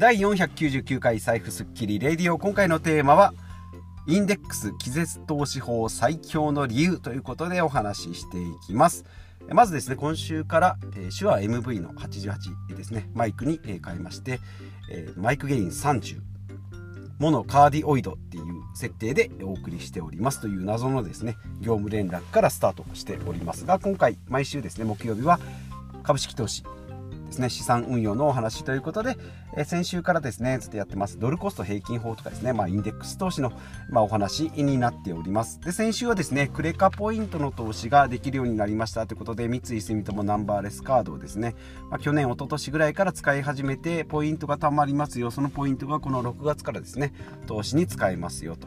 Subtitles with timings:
[0.00, 2.38] 第499回財布スッキリレディオ。
[2.38, 3.34] 今回のテーマは
[4.06, 9.04] インデックス気絶投資法最強の理由ということでお話ししていきます。
[9.50, 13.10] まずですね今週から、えー、手話 MV の88ですね。
[13.12, 14.40] マイクに、えー、変えまして、
[14.90, 16.18] えー、マイクゲイン30
[17.18, 18.44] モノカーディオイドっていう
[18.74, 20.40] 設定でお送りしております。
[20.40, 25.38] という謎のですね業務連絡からスタートしておりますが今回毎週ですね木曜日は
[26.04, 26.64] 株式投資
[27.30, 29.16] ですね資産運用のお話ということで、
[29.56, 33.52] え先週からですねずっとやってますドルコスト平均法とかですね、まあ、インデックス投資の、
[33.88, 35.60] まあ、お話になっております。
[35.60, 39.06] で先週はですねクレカポイントの投資ができるようになりました。
[39.06, 41.54] ということで三井住友ナンバーレスカードをですね、
[41.88, 45.30] まあ、去年一昨年ぐらいから使い始めてポイントが貯まりますよ。
[45.30, 47.12] そのポイントがこの6月からですね
[47.46, 48.66] 投資に使えますよと、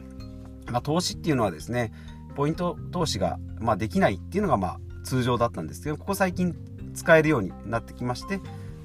[0.71, 1.91] まあ、投資っていうのはですね
[2.35, 6.55] ポイント投資が、まあ、できないっていうのがまあ通常だったんですけどここ最近
[6.93, 8.39] 使えるようになってきまして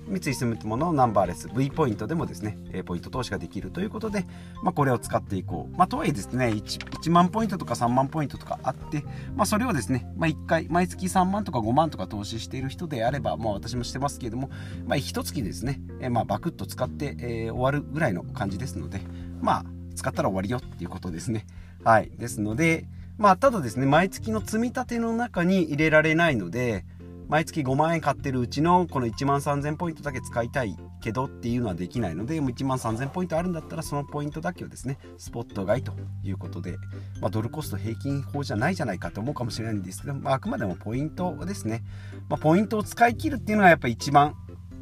[0.08, 4.24] 三井住友のナンバーレス V ポイントでもですねポイント投資ができるということで、
[4.62, 9.04] まあ、これを使っていこう、まあ、とはいえですね 1, 1, 万ポイントとか3万ポイントとかあって、
[9.36, 14.50] まあ、それをですね、まあ、1回毎月3万とか5万とか投資している人であれば、まあ、私もしてますけれども、
[14.86, 19.00] まあ、1月ですね、えまあ、バクッと使って、えー、終わるぐらいの感じですので
[19.40, 21.44] まあ使ったら終わりよっていうことですね。
[21.82, 22.10] はい。
[22.16, 22.86] ですので
[23.18, 26.84] まあただですね毎月の積み立ての中に入れられないので
[27.28, 35.92] 毎月5万円買ってるうちのこの1万3000ポイントだけ使いたいけどっていうのはできないので1万3000ポイントあるんだったらそのポイントだけをですねスポット買いと
[36.24, 36.76] いうことで、
[37.20, 41.84] まあ、ドルコスト平均法じゃないじゃないかと思うかもしれないんですけど、まあ、あくまでもポイントですね、
[42.30, 44.34] まあ、ポイントを使い切るっていうのがやっぱ一番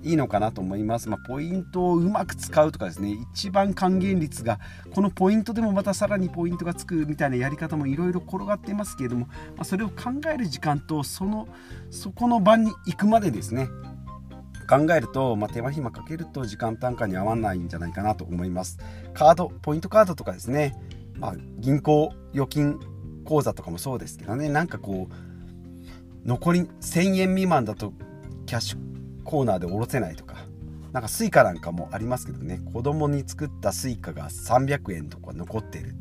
[0.06, 1.08] いいのかなと思います。
[1.08, 4.60] まあ、ポイントをうまく使うとかですね、一番還元率が、
[4.94, 11.48] このポイントでもまたさらにポイントがつくみたいなやり方もいろいろ転がっていますけれども、まあ、それを考える時間と、その、
[11.90, 13.68] そこの場に行くまでですね、
[14.68, 18.78] 考えると、まあ、手間暇かけると時間単価に合わないんじゃないかなと思います。
[19.12, 20.74] カード、ポイントカードとかですね、
[21.18, 22.78] まあ、銀行預金
[23.24, 27.92] 口座とかもそうですけどね、なんかこう、残り1000円未満だと
[28.46, 28.95] キャッシュ
[29.26, 30.36] コーナーでおろせないとか
[30.92, 35.94] なんか suica なんかもありますけどね子供に作った suica が300円とか残っている。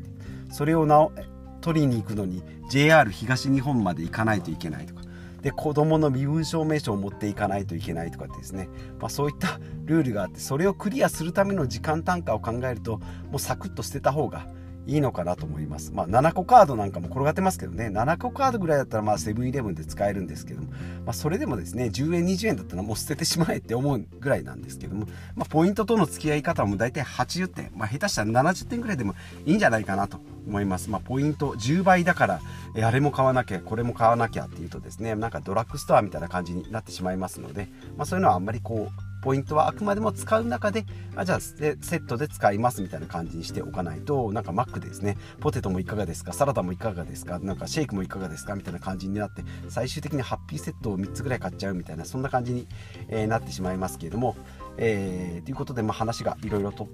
[0.51, 1.11] それをなお
[1.59, 5.01] 取りに行くのに JR 東日本まで行かないといけないとか。
[5.41, 8.67] で子供の身分証明書を持っていかないといけないとかですね、
[8.99, 12.97] まあ、そういったルールがあってそれをクリアするための時間単価を考えると
[13.29, 14.47] もうサクッと捨てた方が
[14.87, 15.91] いいのかなと思います。
[15.93, 20.67] まあ、7個カードなんかも転がってますけどね、7個カードぐらいだったらまあセブンイレブンで使えるんですけども、
[21.05, 29.15] まあ、それでもですね、10円、20円だったらもう捨ててしまえって思うぐらいなんですけども、まあ、ポイントとの付き合い方も大体80点、まあ、下手したら70点ぐらいでも
[29.45, 30.89] いいんじゃないかなと思います。
[30.89, 32.41] まあ、ポイント10倍だから、
[32.83, 45.17] あれも買わなきゃ、これも買わなきゃっていうとですね、なんかドラッグストアみたいな感じになってしまいますので、まあ、そういうのはあんまりこう、ポイントはあくまでも使う中であじゃあセットで使いますみたいな感じにしておかないとなんかマックでですね。
[45.39, 46.31] ポテトもいかがですか？
[46.31, 47.39] サラダもいかがですか？
[47.39, 48.55] なんかシェイクもいかがですか？
[48.55, 52.67] みたいな感じになって最終的にハッピーセットを3つぐらい買っちゃうみたいなそんな感じに、
[53.09, 54.35] え、なってしまいますけれども
[54.77, 56.87] えー、ということで、まあ、話がいろいろとっ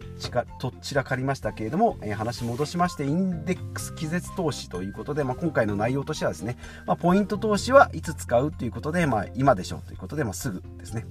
[0.81, 11.07] ちらかりましたけれども、えー、話戻しましてインデックス気絶投資ということで、まあ、今回の内容としてはですね、まあ、ポイント投資はいつ使うということで、まあ、今でしょうということで、まあ、すぐですね。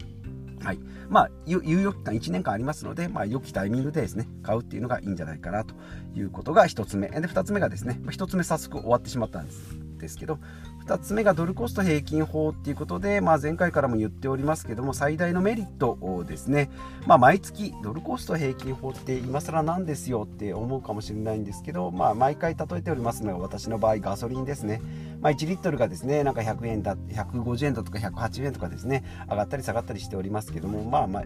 [0.62, 0.78] はい。
[1.08, 5.74] まあ、猶予期間1年間ありますので、まあ、良きタイミングでですね買うっていうのがいいんじゃないかなと
[6.14, 7.08] いうことが1つ目。
[7.08, 9.89] で2つ目がですね1つ目早速終わってしまったんです。
[10.00, 10.38] ですけど
[10.86, 16.70] 2つ目がドルコスト平均法っていうことで、まあ、前回からも言っておりますけども最大のメリットですね、
[17.06, 24.80] まあ、毎月ドルコスト平均法って今更なんですよって思うかもしれないんですけど、まあ、毎回例えておりますのが私の場合ガソリンですね、
[25.20, 31.24] まあ、1リットルがですねなんか100円だ150円だとか108円とかですね上がったり下がったりしておりますけどもまあまあ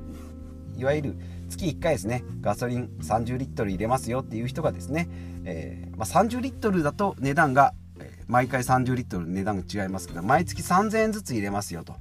[0.76, 1.16] いわゆる
[1.48, 5.08] 月1回ですねガソリン30リットル入れますよっていう人がですね、
[5.44, 7.74] えーまあ、30リットルだと値段が
[8.28, 11.94] 毎回30リットル値段が違いますけど毎月3000円ずつ入れますよと。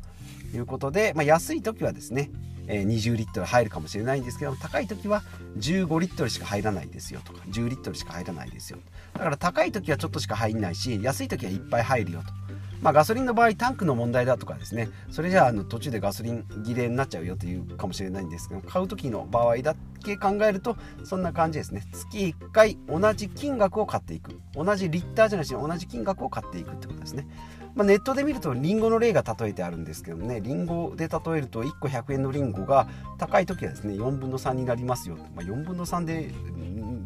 [0.57, 2.29] いうことで、まあ、安い時はですね
[2.67, 5.21] 20リットル入るかもしれないんですけど高い時は
[5.57, 8.79] 15リットルしか入らないですよとか10リットルしか入らないですよ
[9.13, 12.42] だから高い時はちょっとしか入んないし安い時はいっぱい入るよと。
[12.83, 14.89] まあ、ガソリンの場合タンクの問題だとかですね。
[15.09, 20.75] それじゃあの途中でガソリン切れになっちゃうよというかもしれないんですけど買う時の場合だけ考えると
[21.05, 21.81] そんな感じですね。
[21.93, 24.37] 月1回同じ金額を買っていく。
[24.53, 27.25] 同じリッターじゃなしに同じ金額を買っていくってことですね。
[27.73, 30.41] まあ、ネットで見るとリンゴの例が例えてあるんですけどね。
[30.41, 32.87] リンゴで例えると1個100円のリンゴが
[33.17, 36.33] 高い時はですね4分の3になりますよ、まあ、4分の3で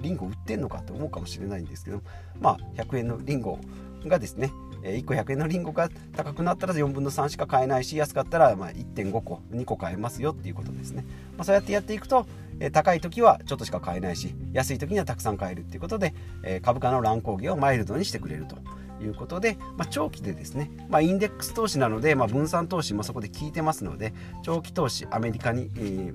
[0.01, 2.01] リンゴ売ってんのかって思うかもしれないんですけど
[2.39, 3.59] まあ100円のリンゴ
[4.05, 4.51] がですね
[4.83, 11.05] 1個100円のリンゴが高くなったら4分の3しか買えないし安かったらま1.5個2個買えますよっていうことですね、
[11.35, 12.25] まあ、そうやってやっていくと
[12.71, 16.13] 高い時はちょっとしか買えないし安い時にはたくさん買えるっていうことで
[16.61, 18.57] 株価の乱高下をマイルドにしてくれると
[19.03, 26.13] いうことで、まあ、長期でですね、まあ、インデックス投資なので、まあ、分散投資もそこで効いてますので長期投資アメリカに、え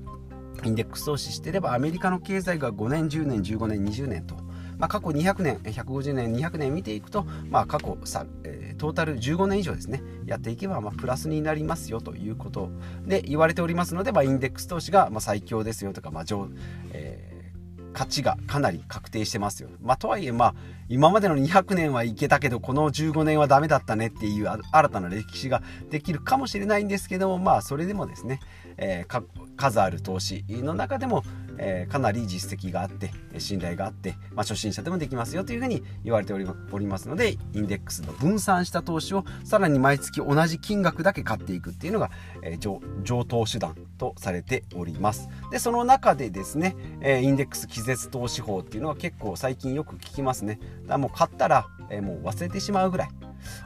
[0.56, 4.34] ー、インデックス投資してればアメリカの経済が5年10年15年20年と
[4.82, 12.68] まあ、過去200年150年200年見ていくと、まあ、過去さ、えー、トータル15年以上ですねやっていけばまあプラスになりますよということ
[13.06, 16.48] で言われておりますので、まあ、インデックス投資がまあ最強ですよとか、まあ上
[16.90, 19.68] えー、価値がかなり確定してますよ。
[19.80, 20.54] まあ、とはいえ、まあ、
[20.88, 28.40] 今までの200年はいけたけど、この15年はダメだったねっていう新たな歴史ができるかもしれないんですけども、まあ、それでもですね、
[28.78, 29.24] えー、
[29.56, 31.22] 数ある投資の中でも、
[31.58, 36.38] えー、かなり実績があって信頼があって、まあ、初心者でもできますよというふうに言われてお
[36.78, 42.10] りますのでインデックスの分散した投資をさらに毎月同じ金額だけ買っていくっていうのが、
[42.42, 45.28] えー、上等手段とされております。
[45.50, 50.58] でその中でですね、え、インデックス気絶投資法っていうのは結構最近よく聞きますね。
[50.82, 53.08] だからもう買ったら、え、もう忘れてしまうぐらい。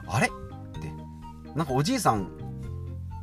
[0.05, 0.27] あれ？
[0.27, 0.29] っ
[0.81, 0.91] て。
[1.55, 2.29] なんかおじいさん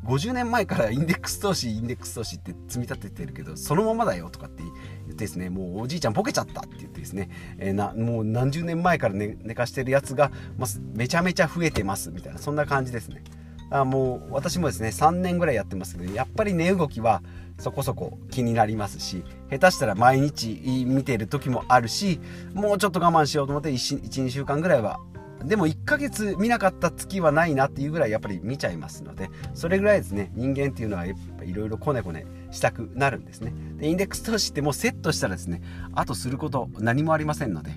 [0.04, 13.22] 50年前からインデックス投資インデックス投資って積み立ててるけどそのままだよとかって言ってですねもうおじいちゃんボケちゃったって言ってですね、えー、なもう何十年前から寝寝かしてるやつが、まめちゃめちゃ増えてますみたいなそんな感じですね。
[13.70, 17.22] あもう私もですね3年ぐらいやってますけどやっぱり値動きは
[17.58, 22.20] そこそこ気になりますし下手したら毎日見てる時もあるし
[22.52, 25.00] もうちょっと我慢しようと思って12週間ぐらいは
[25.44, 33.52] でも1ヶ月見なかった月はないなっていうぐらいやっぱり見ちゃいますのでそれぐらいですね人間っていうのはやっぱいろいろこねこねしたくなるんですね。
[33.76, 35.62] でインデックス投資ってもうセットしたらですね
[35.94, 37.72] あとすること何もありませんので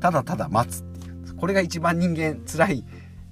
[0.00, 1.16] ただただ待つっていう。
[1.36, 2.84] これが一番人間辛い、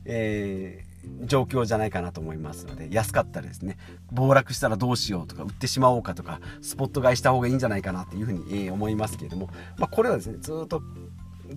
[0.05, 3.77] えー、状況じゃないかなと思いますので安かったらですね
[4.13, 9.49] 暴落したらどうしようとか売ってしまおうかとかスポット買いした方がいいんじゃないかなっていうふうに、え思いますけれども、
[9.79, 10.83] まあ、これはですねずっと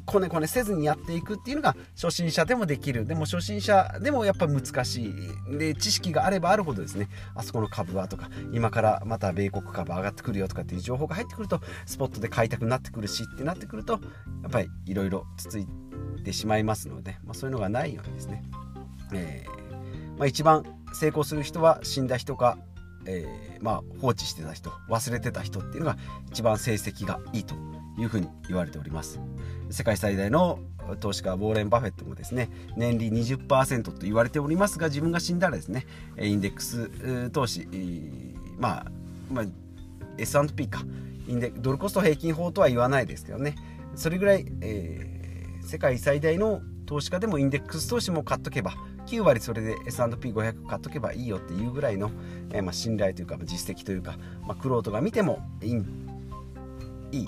[0.05, 3.05] こねこねせずにやっていくっていうのが初心者でもできる。
[3.05, 5.13] でも初心者でもやっぱ難し
[5.49, 5.57] い。
[5.57, 7.09] で知識があればあるほどですね。
[7.35, 13.93] あそこの株はとか今からまた米国株上がってくるよとかっていう情報が入ってくるとスポットで買いたくなってくるしってなってくると
[14.43, 15.67] やっぱりいろいろつつい
[16.23, 18.43] てしまいますので、まあ、そういうのがないようにですね、
[19.13, 20.63] えーまあ、一番
[20.93, 22.57] 成功する人は死んだ人か
[23.07, 25.97] えー、まあ、放置してた人忘れてた人っていうのが
[26.29, 27.55] 一番成績がいいと。
[27.97, 29.19] いうふうに言われております。
[29.69, 30.59] 世界最大の
[30.99, 35.85] 投資家ウォーレン・バフェットもですね年利20%と言われておりますが自分が死んだらですね
[36.17, 37.67] インデックス投資
[38.57, 38.85] まあ、
[39.31, 39.45] まあ、
[40.17, 40.83] S&P か。
[41.27, 43.55] インデドルコスト平均法とは言わないですけどね。
[43.95, 48.73] それぐらい、えー、世界最大の投資家でもインデックス投資も買っとけば
[49.07, 52.11] 9割それで S&P500 買っとけばいいよっていうぐらいの、
[52.51, 55.83] えー、まあ、信頼というか実績というか、まあ、クロートが見てもいい。
[57.11, 57.27] いい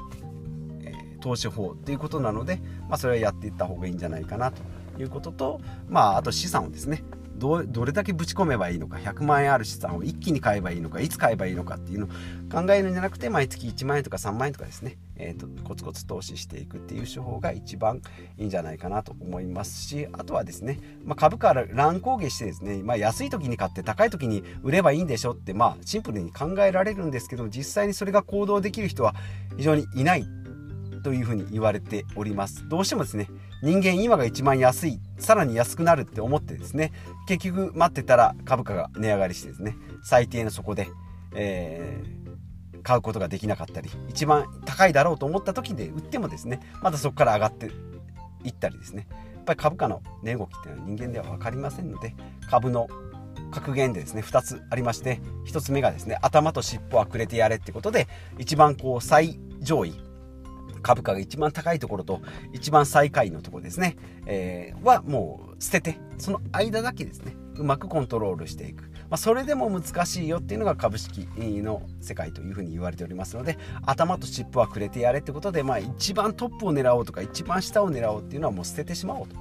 [1.20, 4.62] 投資法ということなので、まあ、それはやっていった方がいいんじゃないかなと
[5.00, 7.04] いうことと、まあ、あと資産をですね
[7.40, 12.10] どどれだけぶち込めばいいのか100万円ある資産を一気に買えばいいのかいつ買えばいいのかっていうのを
[12.52, 18.02] 考えるんじゃなくて毎月1万円とか3万円とかですね、えーと、コツコツ投資していくっていう手法が一番
[18.38, 29.16] いいんじゃないかなと思いますしあとはですね、まあ、株価乱高下してですね、まあ、安い時に買って高い時に売ればいいんでしょってまあシンプルに考えられるんですけど実際にそれが行動できる人は
[29.56, 30.26] 非常にいない
[31.02, 32.68] というふうに言われております。
[32.68, 33.28] どうしてもですね
[33.62, 36.92] 人間今が一番安いさらに安くなるって思ってですね
[37.28, 40.90] 結局待ってたら株価が値上がりしてですね最低の底で、
[41.36, 47.72] えー、買うことができなかったり一番高いだろうと思った時で売ってもですねまたそこから上がって
[48.44, 49.08] いったりですね。
[49.36, 52.14] やっぱり株価の値動きっていうのは人間では分かりませんので
[52.50, 52.88] 株の
[53.52, 59.94] 格言でですね2つありまして1つ目がですね頭と尻尾はくれてやれってことで一番こう最上位
[60.82, 62.22] 株価が一番高いところと
[62.54, 67.36] 一番最下位のところですね、えー、はもう捨ててその間だけですね。
[67.60, 79.36] うまくコントロールしていく、まあ、それでも難しいよっていうのが株式の世界というふうに言われておりますので頭とチップはくれてやれってことで、まあ、一番トップを狙おうとか一番下を狙おうっていうのはもう捨ててしまおうと。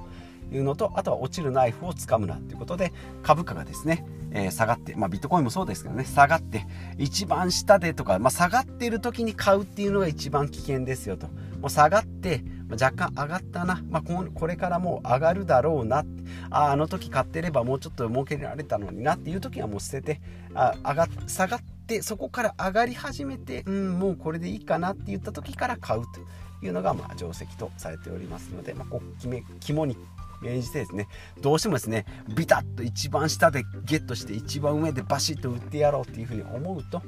[0.51, 6.65] いうのとあとは落ちるナイフをつかむなということで株価がですね、えー、下がって、まあ、ビットコインもそうですけどね下がって
[6.97, 11.27] 一番下でとか、まあ、下がっている時に買うっていうのが一番危険ですよと。
[11.59, 12.41] もう下がって
[12.71, 16.05] 若干上がったな、まあ、これからもう上がるだろうな。
[16.49, 20.21] ああの時買ってればもうちょっと儲けられたのになっていう時はもう捨てて
[20.53, 29.97] あ上が下がってそこから上がり始めてうんもうこれでいいかなって言った時から買うというのがまあ定石とされておりますので、まあ、こう決め肝に
[30.41, 31.07] 免じてですね
[31.41, 32.05] どうしてもですね
[32.35, 37.01] ビタッと一番下でゲットして一番上でバシッと売ってやろうっていうふうに思うと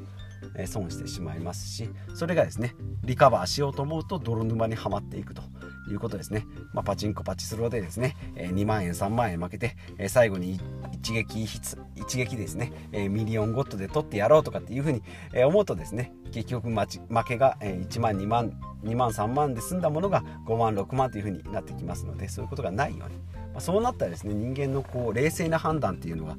[0.57, 5.43] え損してしまいますしそれがですねリカバーしようと思うと泥沼にはまっていくと。
[5.91, 10.60] いうことですね、まあ、パチンコパチスロでですね、え2万円3万円負けて、え最後に
[10.93, 15.01] 一撃一撃ですね、えミリオンゴットで取ってやろうとかっていうふうに、
[15.33, 16.13] え思うとですね。
[16.31, 16.88] 結局負
[17.25, 23.15] けが、え1万2万2万3万で済んだものが5万6万というふうになってきますのでそういうことがないように、
[23.53, 26.38] まあ、そうなったらですね人間のこう冷静な判断っていうのが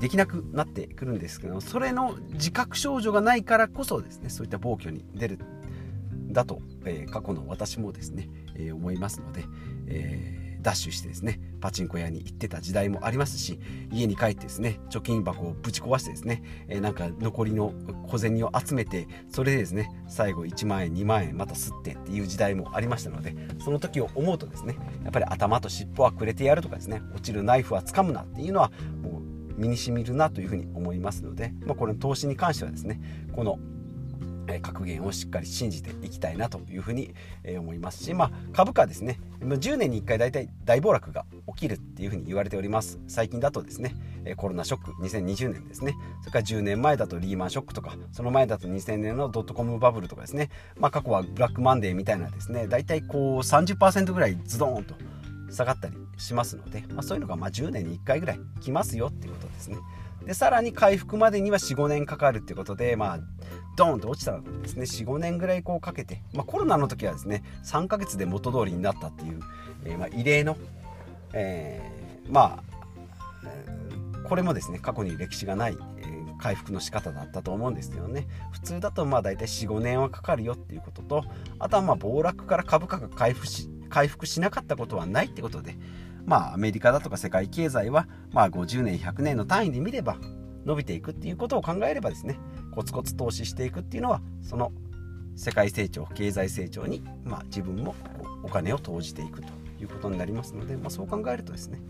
[0.00, 5.38] できなくなってくるんですけどそれの自覚症状がないからこそですねそういった暴挙に出る
[6.36, 9.44] だと、えー、過去の私もですね、え、思いますので、
[9.86, 13.60] えー、ダッシュしてですねパチンコ屋に行ってた時代もありますし
[13.92, 17.72] 家に帰ってですね貯金箱をぶち壊してですね、えなんか残りの
[18.08, 28.72] 小銭を集めてそれでですね最後1万円2万円また吸ってっていう時代もありましたのでその時を思うとですねやっぱり頭と尻尾はくれてやるとかですね落ちるナイフは掴むなっていうのは
[29.02, 33.00] もう身にしみるなというふうに思いますので、まあ、この投資に関してはですね
[33.34, 33.58] この
[34.60, 37.14] 格言をしっかり信じていきたいなというふうに
[37.58, 39.20] 思いますし、まあ、株価ですね。
[39.40, 42.98] 10年に1回大体大暴落が起きるっていうふうに言われております。
[43.06, 43.94] 最近だとですね
[44.36, 45.94] コロナショック2020年ですね。
[46.20, 54.94] それから10年前だとリーマンショックとかその前だと2000年のドットコムバブルとかですね、まあ、過去はブラックマンデーみたいなですね大体こう30%ぐらいズドーンと
[55.50, 59.76] 下がったりしますので、まあ、そういうのがま10年に1回ぐらい来ますよっていうことですね。
[60.24, 63.20] でさらに回復までには45年かかるっていうことでまあ
[63.76, 64.84] ドーンと落ちたんですね。
[64.84, 69.40] 45年ぐらいこうかけて、まあ、コロナの時はですね3ヶ月で元通りになったっていう、
[69.84, 70.56] えー、まあ異例の、
[71.32, 72.76] えー、まあ
[74.28, 78.26] これもですね過去に歴史がない、えー、回復の仕方だったと思うんですけどね。
[78.50, 81.24] 普通だとまあ大体45年はかかるよっていうことと
[81.58, 85.76] あとはまあ暴落から株価が回復し回復しなかったことはないってことで、
[86.24, 90.16] まあ、アメリカだとか世界経済は、まあ、50年100年の単位で見れば
[90.64, 92.38] 伸びていくっていうことを考えればですね
[92.76, 94.70] コツコツ投資していくっていうのはその
[95.34, 97.94] 世界成長経済成長に、まあ、自分も
[98.42, 99.48] お金を投じていくと
[99.80, 101.80] いうことになりますので、まあ、そう考えるとですね、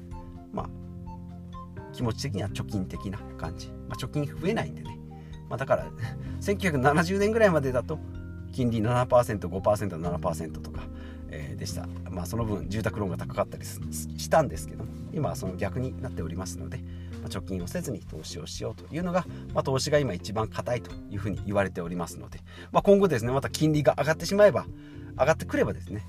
[0.53, 0.69] まあ、
[1.93, 4.97] 気持ち的には貯金的な感じ、まあ、貯金増えないんでね、
[5.51, 5.87] まあ、だから
[6.41, 7.99] 1970年ぐらいまでだと
[8.53, 10.83] 金利 7%5%7% とか
[11.31, 16.79] え、でした、まあ、その分住宅ローンが高かったりしたんですけど今はその逆になっておりますので、
[17.29, 22.41] 貯金をせずに投資をしようというのが、まあ、投資が今一番硬いというふうに言われておりますので、
[22.73, 24.67] まあ、今後ですねまた金利が上がってしまえば
[25.19, 26.03] 上がってくればですね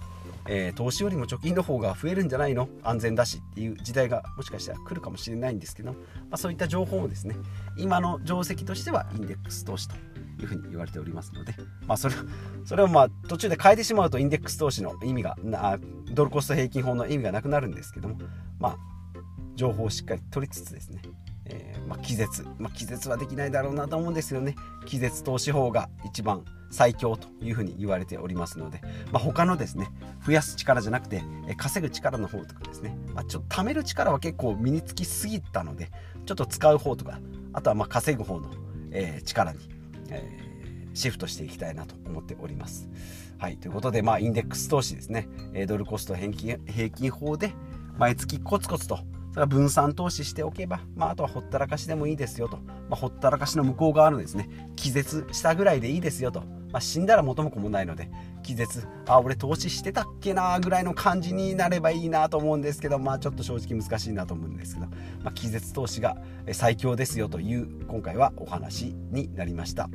[0.49, 2.69] えー、投資よりも貯金の方が増えるんじゃないの？
[2.81, 5.97] 安全だしっていう時代がもしかしたら来るかもしれないんですけど、ま
[6.31, 7.35] あ、そういった情報をですね
[7.77, 9.95] 今の定石としてはインデックス投資と
[10.39, 11.53] いうふうに言われておりますので、
[11.85, 12.15] まあ、それ
[12.63, 15.77] それをまあ途中で変えてしまうとインデックス投資の意味がな
[16.13, 18.17] ドルコスト平均法の意味がなくなるんですけども、
[18.57, 18.77] まあ、
[19.57, 21.01] 情報をしっかり取りつつですね、
[21.45, 29.89] えー、まあ、気絶、まあ、気絶はできないだろうなと思うんですよね気絶投資法が一番最強というふうに言われておりますので、まあ、他のですね
[30.25, 35.89] 増やす力じゃなくてえ稼ぐ力の方とかですね、まあ、ちょっと貯める力は結構身につきすぎたので
[36.25, 37.19] ちょっと使う方とか
[37.53, 38.51] あとはまあ稼ぐ方の、
[38.91, 39.59] えー、力に、
[40.09, 42.89] えー、シフトしていきたいなと思っております。
[43.39, 47.53] はい、ということで、まあ、インデックス投資ですねえドルコスト平均平均法で
[47.97, 48.99] 毎月コツコツと
[49.37, 56.39] それは分散投資しておけば、まあ、あとはほったらかしでもいいですよと、まあ、ほったらかしの向こう側のですね気絶したぐらいでいいですよと、
[56.71, 58.09] まあ、死んだら元も子もないので
[58.41, 64.87] 気絶あ俺投資してたっけなぐらいの感じになればいいなと思うんですけどまあちょっと正直難しいなと思うんですけど、
[65.21, 66.17] まあ、気絶投資が
[66.51, 69.87] 最強ですよという今回はお話になりました。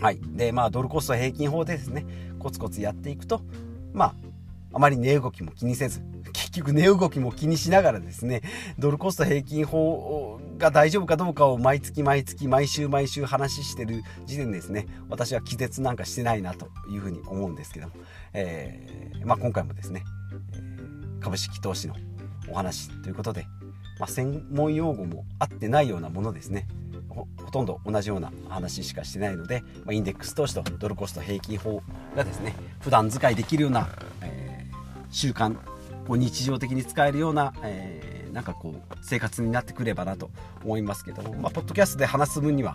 [0.00, 0.18] はい。
[0.28, 2.06] でまあドルコスト平均法でですね
[2.38, 3.42] コツコツやっていくと
[3.92, 4.14] まあ
[4.72, 6.00] あまり値動きも気にせず
[6.52, 8.42] 結局値動きも気にしながらですね、
[8.78, 17.94] ドルコスト平均法が大丈夫かどうかを毎月毎月毎週毎週話してる時点ですね、私は気絶なんかしてないなというふうに思うんですけども、
[18.34, 20.04] えー、まあ、今回もですね、
[21.20, 21.94] 株式投資の
[22.50, 23.46] お話ということで、
[23.98, 26.68] まあ、専門用語も合ってないようなものですね。
[27.08, 31.82] ほとんど同じような話しかしてないので、まあ、インデックス投資とドルコスト平均法
[32.16, 33.86] がですね普段使いできるような、
[34.22, 35.54] えー、習慣
[36.06, 40.30] こう日常的に使えるような、えー、なんかこう生活になってくればなと
[40.64, 42.74] 思いますけども、まあ、ポッドキャストで話す分には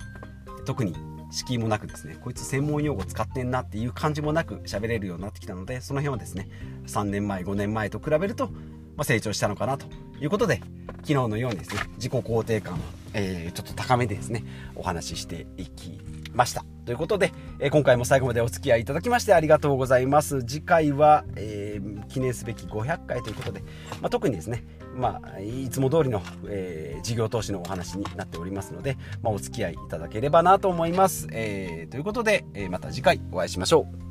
[0.66, 0.96] 特に
[1.32, 6.50] 敷居もなくですねこいつ専門用語使ってんなっていう感じもなく喋れるようになってきたのでその辺はですね
[6.88, 8.54] 3年前5年前と比べると、ま
[9.00, 9.88] あ、成長したのかなと
[10.22, 10.62] いうことで
[11.02, 12.78] 昨日のようにですね自己肯定感を、
[13.14, 14.44] えー、ちょっと高めでですね
[14.76, 16.00] お話ししていき
[16.34, 16.77] ました。
[16.88, 20.42] ということで、え今回も最後までお付き合いいただきましてありがとうございます。
[20.46, 23.60] 次回は、えー、記念すべき500回ということで、
[24.02, 24.64] まあ、特にですね、
[24.96, 31.28] まあ、いつも通りの、えー、事業投資のお話になっておりますので、まあ、お付き合いいただければなと思います。
[31.34, 34.07] えー、ということで、えまた次回お会いしましょう。